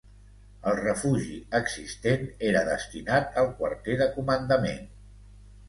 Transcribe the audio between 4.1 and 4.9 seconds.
comandament.